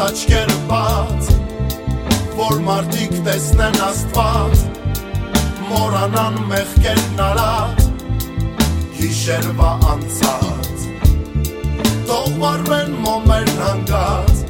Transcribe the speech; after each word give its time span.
աչքերը 0.00 0.54
բաց 0.68 1.26
որ 2.38 2.60
մարդիկ 2.64 3.12
տեսնեն 3.26 3.76
աստված 3.86 4.62
մորանան 5.68 6.38
մեղքերն 6.52 7.20
արած 7.26 7.82
հիշերվա 8.96 9.72
անցած 9.92 10.86
թող 12.08 12.30
վարվեն 12.40 12.96
մոմերն 13.04 13.60
հանգած 13.66 14.42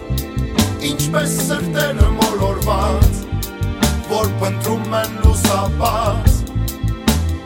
ինչպես 0.92 1.36
սրտերը 1.48 2.08
մոլորված 2.20 3.20
որ 4.14 4.32
փնտրում 4.42 4.98
են 5.02 5.20
լուսապած 5.26 6.40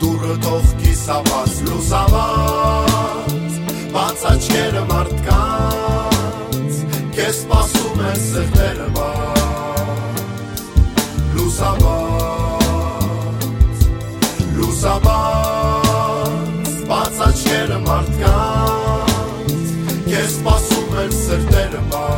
դուրը 0.03 0.39
թող 0.45 0.73
կիսաված 0.85 1.61
լուսաված 1.71 3.61
բաց 3.97 4.27
աչքերը 4.35 4.83
մարդկանց 4.93 5.96
քեզ 7.27 7.39
սպասում 7.43 7.97
են 8.07 8.19
սրտերը 8.23 8.85
բաց 8.95 10.19
լուսաված 11.33 12.61
լուսաված 14.59 15.89
բաց 16.91 17.19
աչքերը 17.25 17.79
մարդկանց 17.89 19.51
քեզ 20.07 20.29
սպասում 20.37 20.95
են 21.03 21.11
սրտերը 21.19 21.81
բաց 21.91 22.16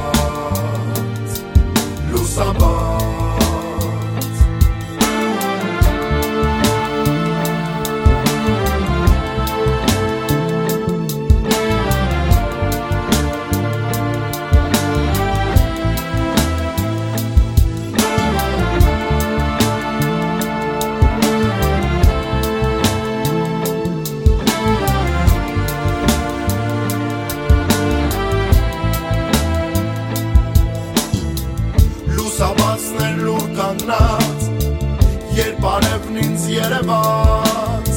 կանգնած 33.90 35.34
երբ 35.34 35.64
արևն 35.66 36.18
ինձ 36.22 36.44
երևաց 36.54 37.96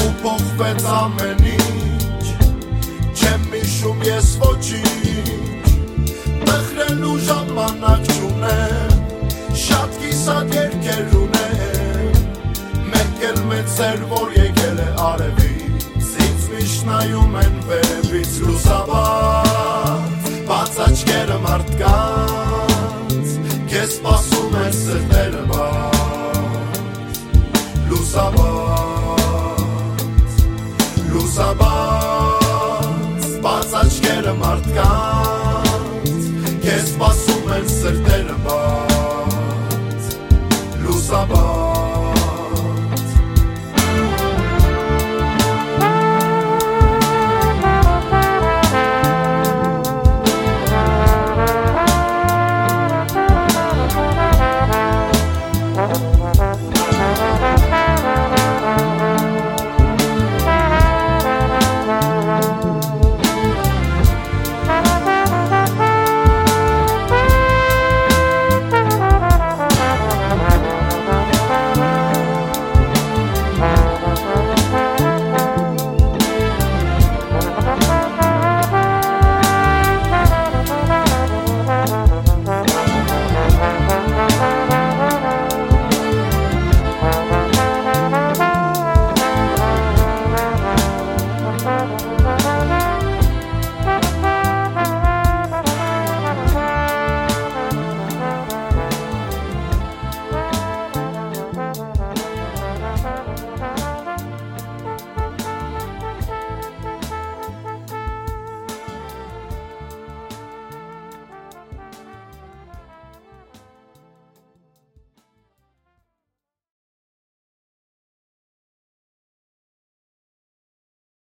ու 0.00 0.12
փոխվեց 0.22 0.86
ամեն 0.96 1.42
ինչ 1.50 2.30
չեմ 3.20 3.44
հիշում 3.56 4.00
ես 4.08 4.30
ոչինչ 4.44 5.34
տխրելու 6.46 7.18
ժամանակ 7.26 8.08
չունեմ 8.14 8.96
շատ 9.64 10.00
կիսատ 10.04 10.56
երկեր 10.60 11.14
ունեմ 11.24 12.24
մեկ 12.94 13.28
էլ 13.32 13.44
մեծ 13.52 13.76
էր 13.90 14.08
որ 14.14 14.34
եկել 14.38 14.80
է 14.86 14.88
արևից 15.10 16.16
ինձ 16.30 16.48
միշտ 16.54 16.90
նայում 16.92 17.38
են 17.44 17.62
վերևից 17.68 18.40
լուսաբաց 18.48 19.39
աչքերը 34.00 34.32
մարդկանց 34.40 36.28
քեզ 36.64 36.86
սպասում 36.86 37.52
են 37.56 37.68
սրտերը 37.74 38.38
բաց 38.46 40.08
լուսաբաց 40.86 41.79